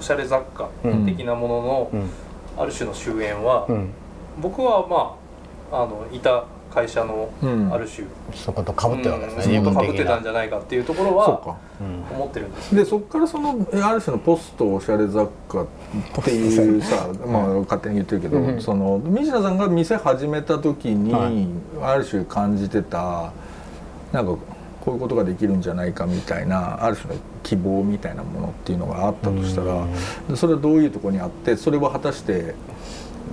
[0.01, 1.07] おしゃれ雑貨うん。
[1.07, 2.11] 的なもののうん。
[2.59, 3.91] ある種の終焉は、うん。
[4.41, 5.17] 僕はま
[5.77, 7.73] ああのいた会社のうん。
[7.73, 11.57] ある種、そこと被ってるわけですねうんそこと被ってたんじゃないかっていうところそうはか。
[11.81, 12.17] うん。
[12.17, 15.67] 思ってるんですでそこからそのえある種のポストおしゃれ雑貨っ
[16.25, 18.61] ていうさまあ勝手に言ってるけど、うん。
[18.61, 21.47] その西田さんが店始めた時に、はい。
[21.83, 23.33] ある種感じてた
[24.13, 24.37] なんか
[24.85, 29.87] こういうことができるんじゃないかみたいなある種の希望みたいなものっていうのがあったとしたら、
[30.29, 32.55] でそれはどういうところにあってそれは果たして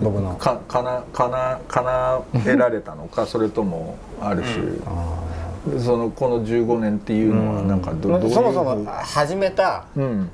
[0.01, 0.35] 僕の。
[0.35, 10.29] かかなかなかなえられたのか それともある種、あそのこの15年っていうのはなんかど,、ーどういうそもそも始めたうん。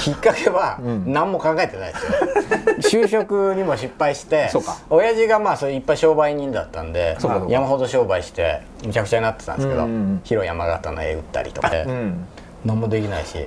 [0.00, 1.12] きっかけはうん。
[1.12, 1.98] 何も考えてないで
[2.82, 3.02] すよ。
[3.06, 4.76] 就職にも失敗してそうか。
[4.90, 7.16] 親父がまあそれいっぱい商売人だったんで
[7.48, 11.70] 山ほど商売してむちゃくちゃになってたんですけど、うんうん広山形の絵売ったりとか
[12.64, 13.46] 何もできないし。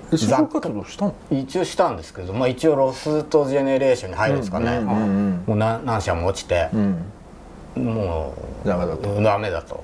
[1.29, 6.69] 一応したんですけど、まあ、一応ロストジェネレーションに入るんですかね、うんうんうんもう何何社も落ちて。
[6.73, 7.83] う、ん。
[7.83, 9.21] もうダメだと。
[9.21, 9.83] ダメだと。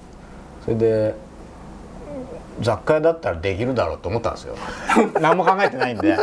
[0.64, 1.16] それで
[2.62, 4.56] 雑貨屋だったらできるだろうと思ったんですよ。
[5.22, 6.18] 何も考えてないんで。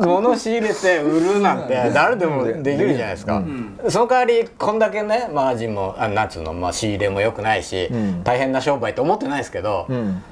[0.00, 3.78] 物仕入れて売るなんて誰でもできるじゃないですか、うん。
[3.88, 8.24] その代わりこんだけねマージンもあなんつうの、まあ、仕入れも良くないし、うん。
[8.24, 10.22] 大変な商売と思ってないですけど、うん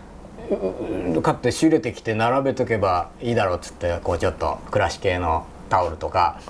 [1.23, 6.41] 買って仕入れてきて並べとけばいいだろうっつってこうちょっと暮らし系のタオルとか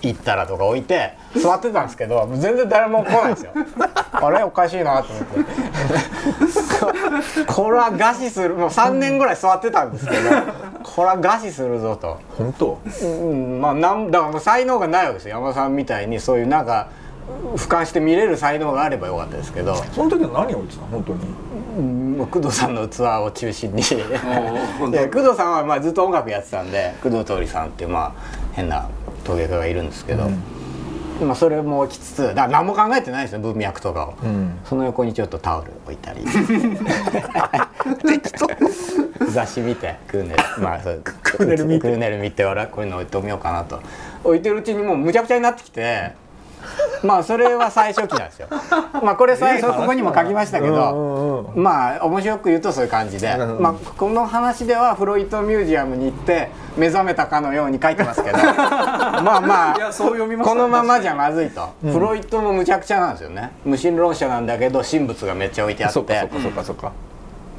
[0.00, 1.84] 行ったらとか置いて座ってたん。
[1.86, 3.34] ですけど全然誰も来ないん。
[3.34, 3.52] ですよ
[4.12, 5.34] あれおかしいなと思って
[7.46, 9.92] ここれは餓死するもう3年ぐらい座ってたん。
[9.92, 10.18] ですけど
[10.82, 14.10] これは餓死するぞと、本当うん、まあなん。
[14.10, 15.76] だからもう才能がないわけですよ山田さん。
[15.76, 16.66] みたいにそういうなん。
[16.66, 16.88] か
[17.56, 21.20] 俯瞰して見れる才能があればよかったですけど、その時は何を置いてたの本当に
[22.30, 23.82] 工藤さんのツアーを中心に。
[23.82, 23.84] い
[24.92, 28.12] や工藤さんはまあずっと音楽やってたんで工藤徹さんっていうまあ
[28.52, 28.88] 変な
[29.24, 30.30] 陶芸家がいるんですけど、
[31.20, 34.58] まあそれも置きつつだから何も考えてないですよ文脈とかを、うん。
[34.64, 36.24] その横にちょっとタオル置いたり。
[39.30, 41.80] 雑誌見てクーネルまあそうクーネル見て。
[41.80, 43.80] クーネル見て俺はこういうの置いてみようかなと。
[44.22, 46.12] 置いてるうちにもうむちゃくちゃになってきて
[47.04, 48.48] まあそれは最初期なんですよ。
[49.02, 58.38] まあこれ最初ここにも書きましたけど、まあ面白く言うとそういう感じで、うんまあ、この話ではフロイトミュージアムに行って目覚めたかのように書いてますけど。
[58.42, 59.90] まあまあ
[60.42, 63.52] このままじゃまずいと、フロイトもむちゃくちゃなんですよね。
[63.64, 65.94] 無神論者なんだけど神仏がめっちゃ置いてあって。
[65.94, 66.92] そっかそっかそっか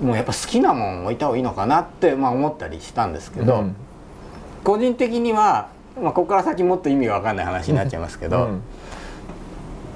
[0.02, 3.76] もうやっぱ好きなもん置いた方がいいのかなって、まあ、思ったりしたんですけど、うん。
[4.64, 5.68] 個人的には、
[6.02, 8.62] まあ、ここから先もっと意味が分かんない話になっちゃいますけど、うん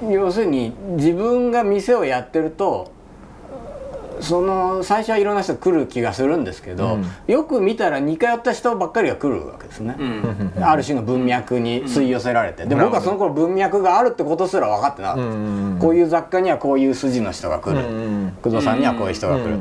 [0.08, 2.92] 要するに自分が店をやってると
[4.20, 9.96] その最初はいろんな人来る気がするんですけど、よく見たら似通った人ばっかりが来るわけですね、
[10.60, 15.22] ある種の文脈に吸い寄せられて、で僕はその頃文脈があるってことすら分かってなかった。
[15.22, 17.82] です、こういう雑貨にはこういう筋の人が来る、
[18.42, 19.58] 工藤さんにはこういう人が来る、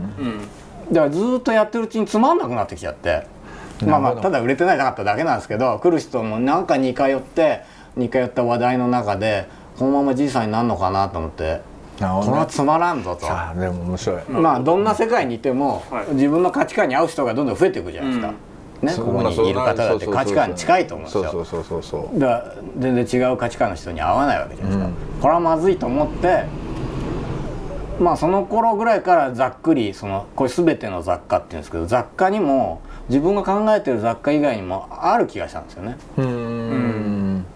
[0.91, 3.27] だからずっとやってるうちにつまんなくなってきちゃって。
[3.85, 7.61] まあまあただ売れてないなかっただけなんですけど来る人もなんか似通って
[7.95, 9.47] 似通った話題の中で
[9.79, 11.61] このままじいさんになるのかなと思って。
[11.99, 13.25] これはつまらんぞと。
[13.29, 14.23] あでも面白い。
[14.29, 18.33] まあどんな世界にいても、自分の価値観に合う人がどんどん増えていくじゃないですか、
[18.81, 21.31] ね、ここにいる方だって価値観に近いと思うんですよ。
[21.31, 26.45] そうそうそうそうだから全然違う価値観の人に合わないわけじゃないですか、これはまずいと思って
[27.99, 35.97] まあその頃ぐらいからざっくりそのこれ全ての雑貨っていうんですけど雑貨にも自分が考えてる雑貨以外にもある気がしたんですよね。
[36.17, 36.78] うん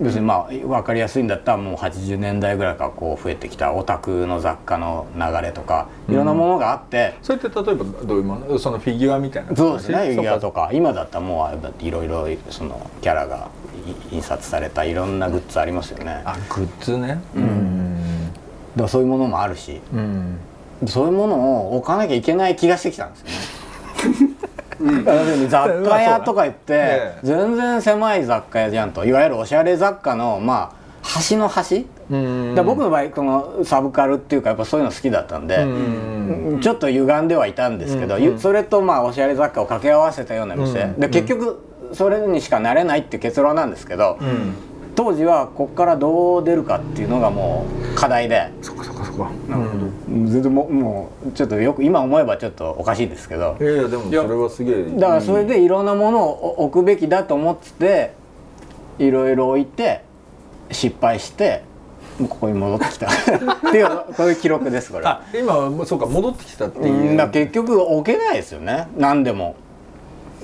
[0.03, 8.59] 要するにまあ分かりやすいんだったらもう80年代ぐらいからこう増えてきたオタクの雑貨の流れとかいろんなものがあって、それって例えばどういうもの？
[8.59, 9.55] そのフィギュアみたいな。
[9.55, 10.69] そうですねフィギュアとか。
[10.73, 13.49] 今だったらもういろいろそのキャラが
[14.11, 16.21] 印刷されたいろんなグッズありますよね。
[16.25, 17.21] あグッズね。
[17.35, 18.31] うん。
[18.31, 20.37] だからそういうものもあるし、うん、
[20.87, 21.35] そういうもの
[21.67, 23.33] を置かなきゃいけない気がしてきたんですよね。
[25.47, 29.05] 雑貨屋とか言って全然狭い雑貨屋じゃんと。
[29.05, 31.85] いわゆるおしゃれ雑貨のまあ端の端？
[32.55, 35.65] だ僕の場合このサブカルっていうかやっぱそういうの好きだったんで
[36.61, 40.93] ちょっと歪んではいたんですけどそれとまあおしゃれ雑貨を掛け合わせたような店。
[40.97, 44.17] で結局それにしかなれないっていう結論なんですけど
[44.95, 48.51] 当時はここからどう出るかっていうのがもう課題で。
[48.61, 49.85] そこそこそこなるほど。
[50.07, 53.57] 全然ももうちょっとよく今思えばちょっとおかしいですけど。
[53.59, 58.13] いやいやでもそれはすげえだからそれでいろんなものを置くべきだと思ってて
[58.99, 60.03] いろいろ置いて
[60.71, 61.63] 失敗して
[62.19, 63.07] ここに戻ってきた。
[63.09, 67.17] っていうこういう記録ですこれあ今そうか戻ってきたっていう。
[67.17, 68.87] だ結局置けないですよね。
[68.95, 69.55] 何でも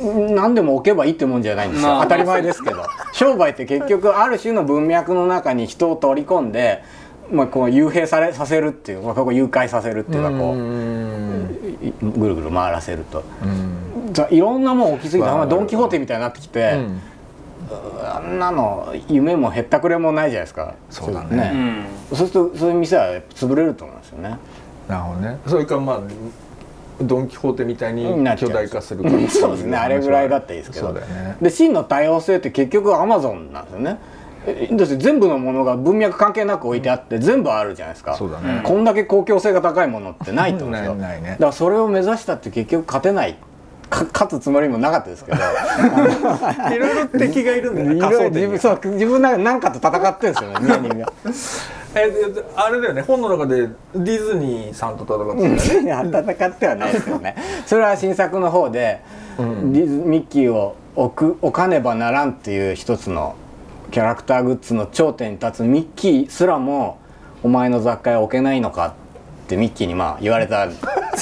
[0.01, 1.99] 何でも置けばいいってもんじゃないんですよ。
[2.01, 2.83] 当たり前ですけど。
[3.13, 6.83] 商売って結局ある種の文脈の中に人を取り込んで、
[7.31, 10.57] まあ、こう幽閉されさせるっていう、まあ、ここ誘拐させるっていうかこう
[12.19, 13.23] ぐるぐる回らせると。
[14.12, 16.79] じゃいろんなもん置きすぎて、まあ、ドン・キホーテみたいになってきて、
[18.03, 20.73] あんなの夢もへったくれもないじゃないですか。
[20.89, 21.38] そうだね。
[21.38, 24.38] ね、そうするとそういう店は潰れると思うんですよね。
[24.88, 25.38] なるほどね。
[25.45, 25.99] それからまあ
[27.01, 28.05] ドン・キホーテみたいに
[28.38, 29.77] 巨大化するそうですね。
[29.77, 33.99] あれぐらいだったらいいですけど、ね、で真の多様性って結局アマゾンなんですよね。
[34.71, 38.15] だって全部のものが文脈関係なく置いてあって全部あるじゃないですか。
[38.15, 40.95] そうだ、ね、こんだけ公共性が高いものってないと思うんですよ。
[40.95, 43.38] ね、だからそれを目指したって結局勝てない
[43.89, 45.38] 勝つつもりもなかったですけど。
[46.73, 51.12] いろいろ敵がいるんだよね自分そう自分なん何かと戦ってるんですよね芸 人が。
[51.95, 52.13] え
[52.56, 56.21] あれだよね本の中でディズニーさんと戦ってたよね。
[56.38, 57.36] 戦ってはないですよね。
[57.65, 59.02] それは新作の方で、
[59.39, 63.36] うん、ディズミッキーを置く置かねばならんっていう一つの
[63.91, 66.99] キャラクターグッズの頂点に立つミッキーすらも
[67.41, 68.93] お前の雑貨は置けないのか
[69.45, 70.67] ってミッキーにまあ言われた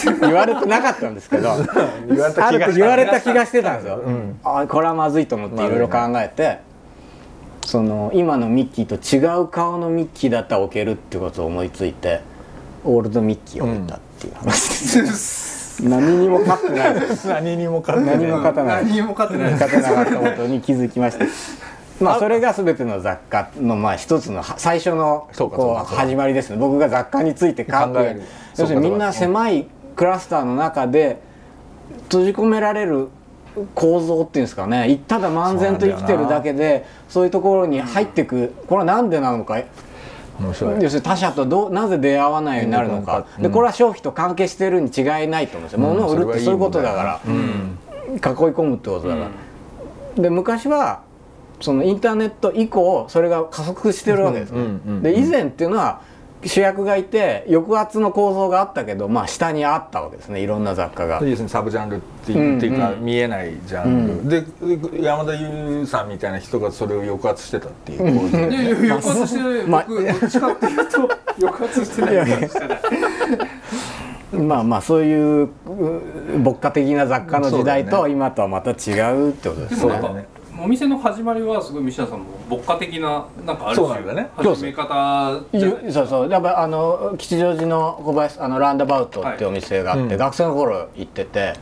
[0.05, 1.55] 言われてなかったんですけど
[2.07, 6.59] 言われた気が言われた気がしてたんですよ、うん、あこれはまずいと思っていろいろ考えて、
[7.67, 12.21] その今のミッキーと違う顔のミッキーだったら置けるってことを思いついて
[12.85, 15.01] オールドミッキーを置いたっていう話。
[15.01, 16.95] です、うん、 何にも勝ってない。
[17.27, 18.17] 何にも勝ってない。
[18.19, 18.83] 何も勝たない。
[18.85, 19.51] 何にも勝ってない。
[19.51, 21.25] 勝てなかったことに気づきました。
[21.99, 26.57] まあそれが全ての雑貨のまあ一つの最初のこう始まりですね。
[26.57, 28.21] 僕が雑貨について考える。
[28.57, 31.19] 要するにみんな狭いクラスターの中で
[32.03, 33.09] 閉じ込められる
[33.75, 34.99] 構造っていうんですかね。
[35.07, 39.61] ただ漫然と生きてるだけでそういうところに入っていくこれは何でなのか。
[40.39, 47.31] 要するに他者とどうなぜ出会わないようになるのか、でこれは消費と関係してるに違いないと思うんですよ、物を売るってそういうことだから、囲
[48.13, 49.21] い込むってことだか
[50.15, 50.21] ら。
[50.21, 51.01] で昔は
[51.59, 54.79] そのインターネット以降それが加速してるわけですね。
[55.01, 56.01] で以前っていうのは
[56.45, 60.41] 主役がいて抑圧の構造があったけど、まあ、下にあったわけですね。
[60.41, 61.15] いろんな雑貨が。
[61.23, 71.09] 要するにサブジャンルっていうか、見えないジャンル、うん、で山田優さんみたいな人がそれを抑圧してたっていう構図、いやいや抑圧してない、まあ、僕どっちかっていうと
[71.41, 72.49] 抑圧してない。
[74.37, 75.49] まあまあそういう
[76.43, 80.27] 牧歌的な雑貨の時代と今とはまた違うってことですね。
[80.67, 84.29] お店の始まりはすごい西田さんも牧歌的ななんかある種だね。
[84.35, 85.39] 始め方
[85.89, 90.11] そうそうやっぱあの吉祥寺の小林あのランダバウトっていうお店があって、はい。
[90.11, 91.53] うん、学生の頃行ってて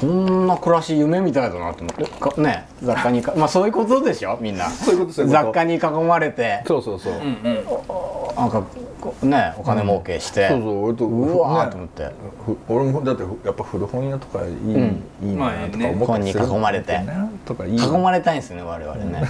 [0.00, 1.92] こんな暮らし夢みたいだなと思
[2.30, 2.40] って。
[2.40, 4.38] ね雑貨に まあそういうことでしょ？
[4.40, 4.64] みんな。
[4.70, 6.64] 雑貨に囲まれて。
[6.66, 8.85] そうそうそう、なんかこう
[9.22, 12.10] ねお金儲けして、そうそう俺とうわーねと思って、
[12.44, 15.02] ふ俺もだってやっぱ古本屋とかいい,、ん。
[15.22, 16.44] いいまあなとかね思ったりする。
[16.46, 16.92] 本に囲まれて。
[16.98, 17.76] ねとかいい。
[17.76, 19.22] 囲まれたいんですね我々ね、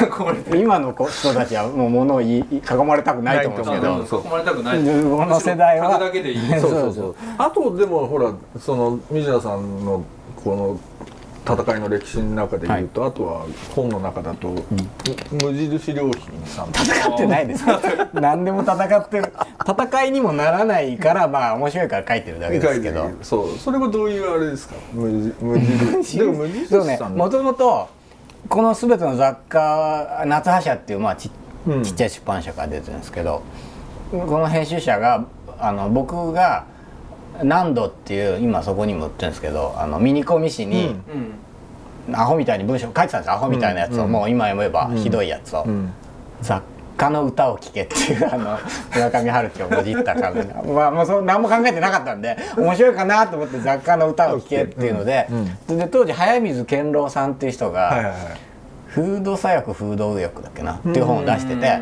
[0.00, 4.22] 囲まれて今の子人たちはもう物を言い囲まれたくないと思うんですけど。
[4.22, 4.78] 囲まれたくない。
[4.78, 4.84] こ
[5.26, 5.98] の世代は。
[5.98, 6.50] だけでいい。
[6.52, 7.10] そうそうそそう。
[7.10, 10.02] うあとでもほらその水野さんの
[10.42, 10.78] この
[11.46, 14.54] 戦いの歴史の中で言うと、あとは本の中だと、
[15.32, 16.68] 無印良品さん。
[16.70, 17.64] 戦ってないです。
[18.12, 19.32] 何でも戦ってる。
[19.66, 23.10] 戦いにもならないからまあ面白いから書いてるだけですけど。
[23.22, 23.58] そう。
[23.58, 24.74] それはどういうあれですか？
[24.92, 26.18] 無印 無印。
[26.18, 27.88] でも無印さんもともと
[28.48, 31.30] この全ての雑貨は夏葉社っていうまあち,、
[31.66, 31.82] うん。
[31.82, 33.42] ちっちゃい出版社から出てるんですけど
[34.10, 35.24] この編集者が
[35.58, 36.64] あの僕が
[37.42, 41.29] 何度っていう今そこにも売ってるんですけどあのミニコミ誌に、うん
[42.12, 45.92] アホみたいに文章書いてたんですアホみたいなやつを、うんもう今読めばひどいやつを、うん。
[46.42, 46.62] 雑
[46.96, 48.58] 貨の歌を聴けっていうあの
[48.94, 50.70] 村上春樹をもじった感じ。
[50.72, 55.26] まあもうそう何も考えてなかったんで面白いかなと思って雑貨の歌を聴けっていうので,、
[55.68, 58.14] うんで当時早水健郎さんっていう人が、はいはいはい。
[58.88, 60.72] フード左翼フード右翼だっけな？
[60.74, 61.78] っていう本を出してて。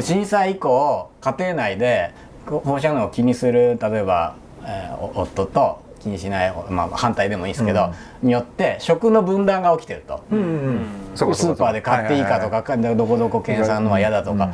[0.00, 2.10] 震災以降家庭内で
[2.46, 7.92] 放射能を気にする例えば、えーお夫と気にしない、まあ、反対でもいいですけど、
[8.22, 10.22] によって食の分断が起きてると。
[10.30, 14.52] うんうんスーパーで買っていいかとはかどこどこ県産のは嫌だとか、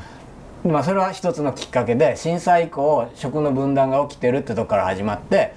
[0.64, 5.54] まあ、それは一つのきっかけで震災以降食の分断が起きてるってとこから始まって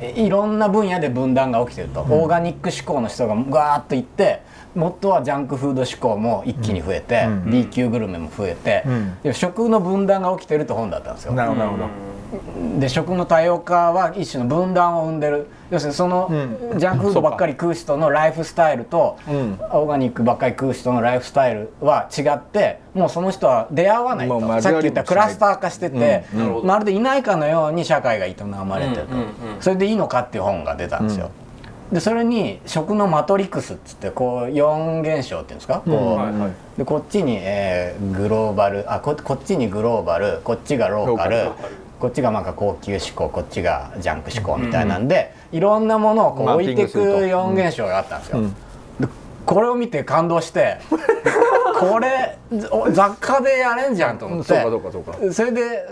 [0.00, 4.42] えいろんな分野で分断が起きてると、オーガニック志向の人がガーッといって
[4.76, 7.50] もっとはジャンクフード志向も一気に増えて、うん。
[7.50, 9.18] B 級グルメも増えて、うん。
[9.24, 11.32] で食の分断が起きてるって本だったんですよ。
[11.32, 11.88] なるほどなるほど
[12.78, 15.46] で食の多様化は一種の分断を生んでる。
[15.70, 16.78] 要するにその、うん。
[16.78, 19.58] ジャンクフードばっかり食う人のライフスタイルと、うん。
[19.70, 26.66] オーガニックばっかり食う人のライフスタイルは違ってもうその人は出会わないと、もう交さっき言ったクラスター化してて、うん。
[26.66, 28.34] まるでいないかのように社会が営
[28.66, 29.14] まれてると、
[29.60, 31.30] それでいいのかっていう本が出たんですよ。
[31.92, 36.52] でそれに食のマトリクスっつってこう4現象っていうんですか、こうはいはい。
[36.76, 41.50] でこっちに、えーグローバルあここっちにグローバルこっちがローカル
[41.98, 47.18] こっちがなんか高級志向こっちがジャンク志向みたいなんで、いろんなものをこう置いていくピングすると。
[47.20, 48.38] 4現象があったんですよ。
[48.38, 48.54] うん。
[49.00, 49.08] で
[49.44, 50.78] これを見て感動して
[51.80, 52.36] これ
[52.70, 55.88] お雑貨でやれんじゃんと思って、そうかそれで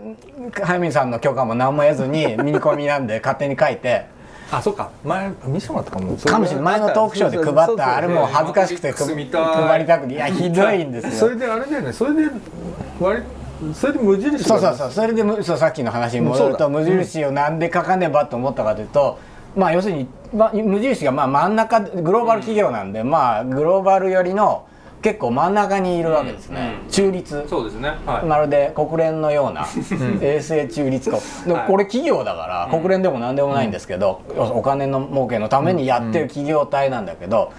[0.62, 4.14] 早見さんの許可も何も得ずに ミニコミなんで勝手に書いて。
[4.48, 4.90] あそうか。
[5.02, 6.16] 前見せてもらったかも。
[6.16, 10.14] かもしれない前のトークショーで配ったあれも恥ずかしくて配りたくて。
[10.14, 11.12] いやひどいんですよ。
[11.12, 11.92] それであれだよね。
[11.92, 12.30] それで
[13.00, 13.22] 割
[13.74, 14.90] それで無印そうそうそう。
[14.90, 19.18] それでむそうさっきの話に戻ると無印をなんで書かねばと思ったかというと、
[19.56, 24.66] まあ要するに、まあ、無印がまあ真ん中グローバル企業なんで、まあグローバル寄りの
[25.02, 26.90] 結構真ん中にいるわけですね、うん。
[26.90, 27.46] 中立。
[27.48, 27.90] そうですね。
[28.06, 28.26] はい。
[28.26, 29.66] まるで国連のような
[30.20, 31.66] 衛星中立国ではい。
[31.66, 37.52] これ企業だから国連でも何でもないんですけど、お金の儲けのためにやってる企業体なんだけど、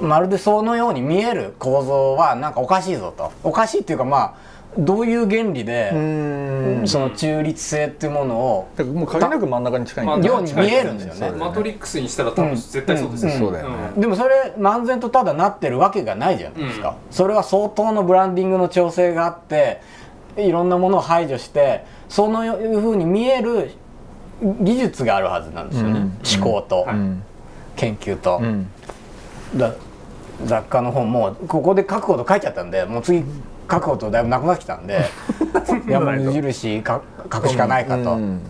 [0.00, 3.32] まるでそのように見える構造はなんかおかしいぞと。
[3.42, 4.34] おかしいっていうかまあ
[4.78, 6.82] どういう原理で、うん。
[6.86, 11.20] その中立性っていうものをだからもう限りなく真ん中に近いように見えるんですよね。
[11.20, 13.76] そうだマトリックスにしたら多分絶対そうですよ、うんそうだよね。
[13.98, 16.94] でもそれ漫然とただなってるわけがないじゃないですか、うん。
[17.10, 19.80] それは相当のブランディングの調整があって
[20.36, 23.72] いろんなものを排除してそのいうふうに見える
[24.40, 26.18] 技術があるはずなんですよね、うん。
[26.42, 27.22] 思考とうん。
[27.76, 28.66] 研究と、うん。
[29.56, 29.74] だ
[30.44, 33.22] 雑貨の本もここで書くこと書いちゃったんでもう次
[33.72, 35.00] 書くことだいぶなくなってきたんで
[35.88, 37.00] いやもう無印か
[37.32, 38.40] 書くしかないかとうん。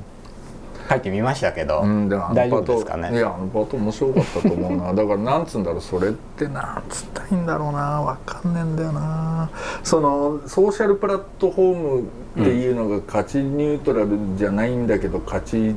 [0.91, 3.13] 書いてみましたけど、うん、でも大丈夫ですかね？
[3.13, 4.93] いやあのパート面白かったと思うな。
[4.93, 7.79] だからなんつうんだろうそれってなんつったらいいんだろうな。
[8.03, 9.49] わかんねえんだよな。
[9.83, 12.05] そのソーシャルプラットフォームっ
[12.45, 15.75] ていうのが価値ニュートラルじゃないんだけど価値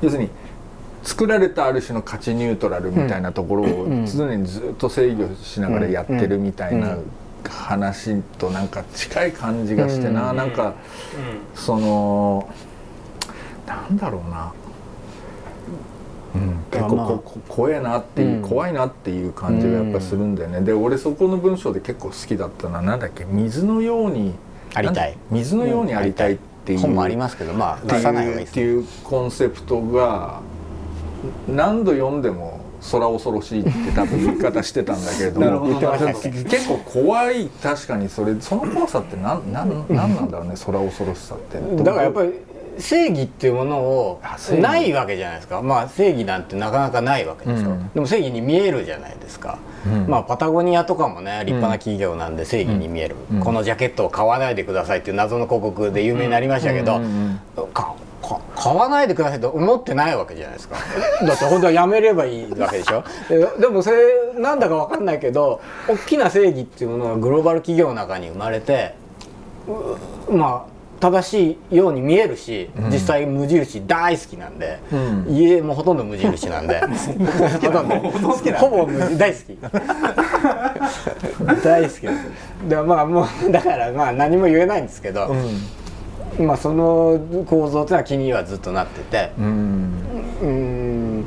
[0.00, 0.30] 要するに
[1.02, 7.04] 作られたある種の価値ニュートラルみたいなところをん常にずっと制御しながらやってるみたいなうん
[7.50, 10.36] 話となんか近い感じがしてな、うん。
[10.36, 10.74] なんか
[11.54, 12.48] その
[13.66, 14.52] なんだろうな、
[16.34, 17.06] うん、結構まあ。
[17.06, 18.42] ここ怖えなっていう、うん。
[18.42, 23.24] 怖いなっていう感じがやっぱするんだよね、で俺そこの文章で結構好きだったのはなんだっけ？
[23.24, 24.34] 水のように
[24.74, 25.16] ありたい。
[25.30, 28.62] 水のようにありたいっていう、本もありますけどまあって出さないってがいいですね。
[28.62, 30.40] いうコンセプトが
[31.46, 41.82] 何度読んでも空恐ろしいって多分言い方してたんだけれど も結構怖い確かにそれその怖さって何なんなんなんだろうね空恐ろしさって。
[41.82, 42.32] だからやっぱり
[42.78, 44.20] 正義っていうものを
[44.60, 45.62] ないわけじゃないですか。
[45.62, 47.88] まあ正義なんてなかなかないわけでしょ、うん。
[47.92, 50.06] でも正義に見えるじゃないですか、うん。
[50.08, 53.40] まあパタゴニアとかもね立派な企業なんで正義に見える、うん。
[53.40, 57.00] このジャケットを買わないでくださいっていう謎の広告で有名になりましたけど、
[58.56, 60.76] 買わないでくださいと思ってないわけじゃないですか。
[61.26, 63.04] だって本当はやめればいいわけでしょ？
[63.28, 68.94] ででもそれなんだか分かんないけど大きな正義っていうものがグローバル企業の中に生まれて
[70.28, 70.71] うまあ
[71.02, 75.26] 正しいように見えるし、実際無印大好きなんで、うん。
[75.28, 76.78] 家もほとんど無印なんで。
[76.80, 76.86] ほ
[77.58, 77.96] とんど
[78.56, 78.86] ほぼ
[79.18, 79.58] 大好き。
[81.64, 82.08] 大好きです。
[82.68, 85.34] でまあもう だからまあ何も言えないんですけど、
[86.38, 86.46] うん。
[86.46, 89.32] まあその構造っていうのは気にはずっとなってて。
[89.40, 91.24] うん。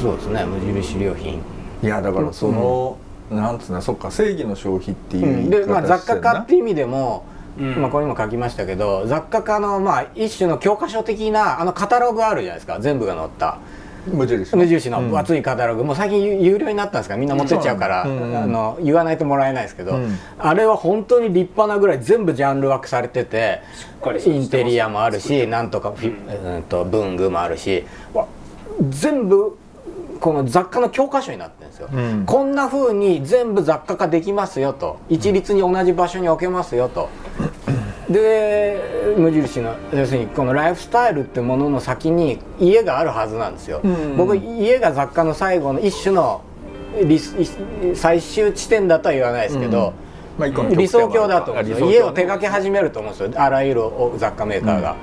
[0.00, 1.40] そうですね無印良品、
[1.82, 2.96] いやだからその、
[3.28, 7.24] なんつうのそっか正義の消費っていう言いで、まあ、方雑貨してるな家っていう意味でも、
[7.58, 7.82] うん。
[7.82, 12.78] まあ、これにも書きましたけど雑貨家のまあ一種の教科書的なあのカタログあるじゃないですか。
[12.80, 13.58] 全部が載った。
[14.04, 17.14] 無印無印の厚いカタログ、もう最近有有料になったんですか？
[17.14, 18.36] らみんな持ってっちゃうから、うんうん。
[18.36, 20.18] あの言わないともらえないですけど、うん。
[20.38, 23.60] あれは本当に立派なぐらい全部ジャンル分けされてて
[23.98, 27.84] っかりしてますインテリアもあるしなんとかフィ、うん、と文具もあるし。
[28.12, 28.26] わ
[28.88, 29.56] 全部
[30.22, 32.24] この雑貨の教科書になってるんですよ、うん。
[32.24, 35.00] こんな風に全部雑貨化できますよと。
[35.08, 37.08] 一律に同じ場所に置けますよと。
[38.08, 44.16] で無印の要するにこのライフスタイルってものの先に家があるはずなんですよ、うん。
[44.16, 46.42] 僕家が雑貨の最後の一種の
[47.04, 47.18] 理
[47.94, 49.92] 最終地点だとは言わないですけど、
[50.38, 53.42] まあ一個の理想郷だと思うんですよ、理想郷家を手掛け始めると思うんですよ。
[53.42, 54.96] あらゆるお雑貨メーカーが、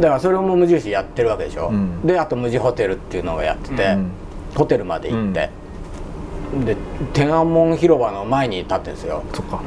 [0.00, 2.06] だからそれも無印やってるわけでしょ、うん。
[2.06, 4.10] であと無地ホテルっていうのがやってて、うん。
[4.54, 5.50] ホテルまで行って、
[6.64, 6.76] で
[7.12, 9.22] 天安門広場の前に立ってるんですよ。
[9.34, 9.60] そっか。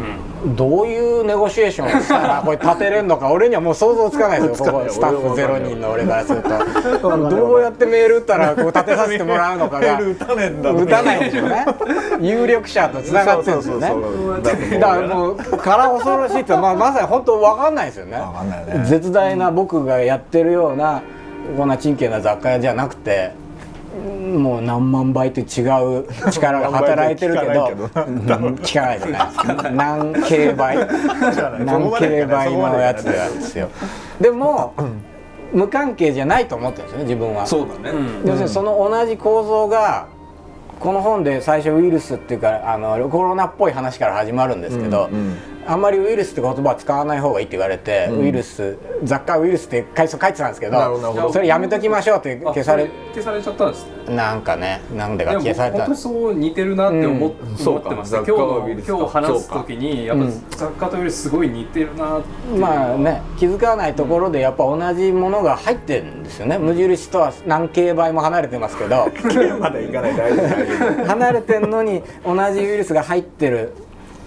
[0.56, 4.66] どういうネゴシエーションをしたら これ立てれるのか俺にはもう想像つかないですよ。
[4.72, 6.50] ここスタッフゼロ人の俺からすると。
[7.30, 9.82] どうやってメール打ったらこう立てさせてもらうのかが。
[9.82, 11.66] メール打たねえんだ打たないんでしょうね。
[12.20, 14.80] 有力者とつながってるんですよね。
[14.80, 18.18] だからもうから恐ろしいって、まあ、まさに本当分かんないですよね。
[18.18, 18.82] わかんないね。
[18.86, 21.02] 絶大な僕がやってるような
[21.58, 23.32] こんな珍奇な雑貨屋じゃなくて
[24.02, 25.68] もう何万倍と違
[26.00, 28.20] う 力が働いてるけどうん
[28.56, 29.00] 聞かない。
[29.00, 29.18] ですね
[29.74, 30.78] 何京倍
[31.66, 33.70] 何京倍のやつなんですよ。
[34.20, 34.74] でも
[35.54, 37.46] 無関係じゃないと思ってるんですよね自分は。
[37.46, 38.28] そうだね、うん。
[38.28, 40.06] 要するにその同じ構造が
[40.80, 45.10] この本で最初ウイルスっていうかあのコロナっぽい話から始まるんですけど、
[45.68, 48.20] あんまりウイルスって言葉は使わない方がいいって言われて、うん。
[48.22, 55.78] ウイルス雑貨ウイルスって書い書いてたんですけどそれやめときましょうって消され消されちゃったんですなんかねなんでか消された。
[55.78, 57.68] 本当にそう似てるなって思,、うん。
[57.68, 58.32] 思ってます今日
[58.88, 66.58] 今日話す時にやっぱうん雑貨とウイルスすごい似てるなってまあね気づかないところでやっぱ同じものが入ってるんですよね。
[66.58, 69.08] 無印とは何京倍も離れてますけど。
[71.08, 73.74] 離れてんのに同じウイルスが入ってる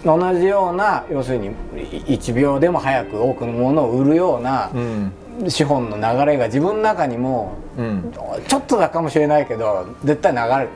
[0.05, 4.71] 同じような要するに1秒でも早く多くのものを売るような
[5.49, 8.13] 資本の流れが自分の中にもうん。
[8.47, 10.69] ちょっとだかもしれないけど絶対流れる。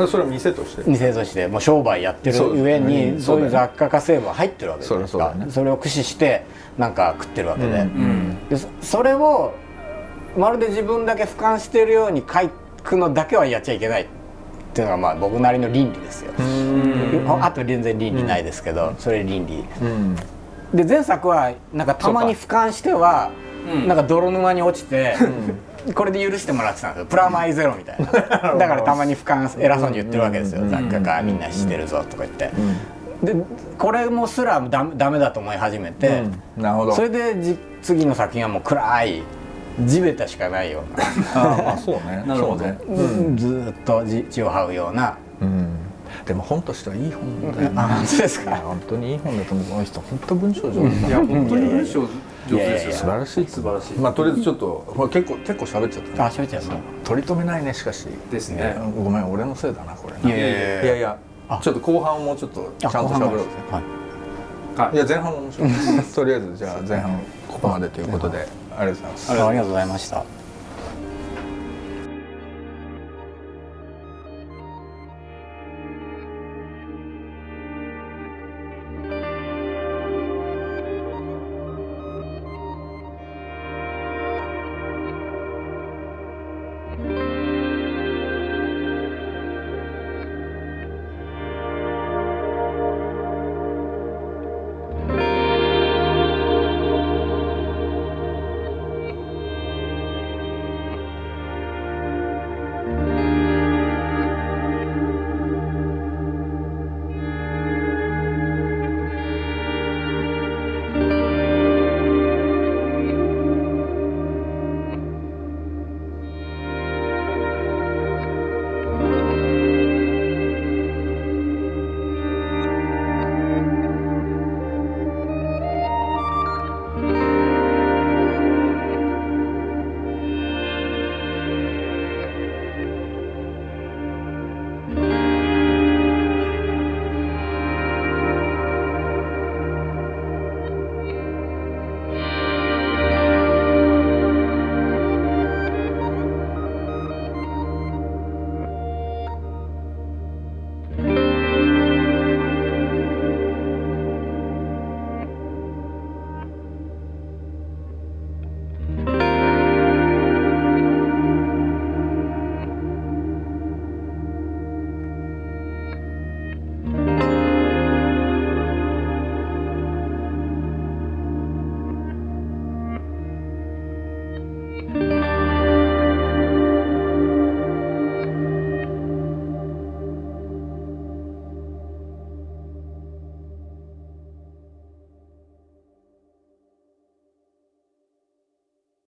[0.00, 0.08] うん。
[0.08, 0.82] それは店として。
[0.86, 2.86] 店としてもう商売やってるそうです上うん。
[2.86, 5.34] にそういう雑貨化成分が入ってるわけじゃないですか。
[5.48, 6.44] それを駆使して
[6.78, 8.48] なんか食ってるわけで,、うん。
[8.48, 9.52] でそそれを
[10.36, 12.48] まるで自分だけ俯瞰してるように書
[12.82, 14.06] くのだけはやっちゃいけない
[14.74, 16.32] っていうのがまあ僕なりの倫理ですよ。
[17.40, 19.64] あと全然倫理ないですけど、それ倫理。
[19.80, 20.16] うん。
[20.74, 23.30] で前作はなんかたまに俯瞰しては
[23.72, 23.86] うん。
[23.86, 25.14] なんか泥沼に落ちて、
[25.94, 27.06] これで許してもらってたんですよ。
[27.06, 28.06] プラマイゼロみたいな。
[28.58, 30.62] だからたまに俯瞰偉そうに言ってるわけですよ。
[30.62, 30.70] うん。
[30.70, 32.50] 雑貨家みんな知ってるぞとか言って。
[33.22, 33.36] で
[33.78, 36.24] これもすらダメダメだと思い始めて、
[36.56, 36.62] うん。
[36.62, 36.92] なるほど。
[36.94, 39.22] それでじ次の作品はもう暗い
[39.80, 41.04] 地べたしかないような、
[41.70, 42.24] ああそうね。
[42.26, 42.58] なるほど。
[42.58, 42.78] そうね。
[43.36, 45.16] ずーっと地地を這うような。
[45.40, 45.68] うん。
[46.26, 48.56] でも本としてはいい本だよねあ本当ですか？
[48.56, 49.66] 本当にいい本だと思う。
[49.66, 51.06] この人本当文章上手。
[51.06, 52.06] いや本当に文章上
[52.48, 52.92] 手ですよ。
[52.92, 53.98] 素晴らしい素晴らしい。
[53.98, 56.14] まあとりあえずちょっとほら結構結構喋っちゃったね。
[56.18, 56.70] あ喋っちゃうの
[57.02, 58.06] 取り留めないねしかし。
[58.30, 58.76] ですね。
[58.96, 60.36] ごめん俺のせいだなこれな。
[60.36, 60.96] いやいやいやいや。
[60.96, 61.16] いや
[61.48, 61.58] あ。
[61.60, 63.44] ちょっと後半をもうちょっとちゃんと喋ろうぜ。
[63.70, 63.82] はい。
[64.80, 64.94] はい。
[64.94, 65.70] いや前半も面白い。
[66.14, 67.18] とりあえずじゃあ前半
[67.48, 68.46] ここまでということで
[68.76, 69.30] ありがとうございます。
[69.32, 70.43] ありがとうございました。